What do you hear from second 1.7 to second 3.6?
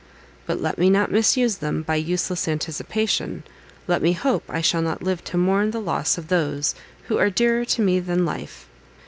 by useless anticipation;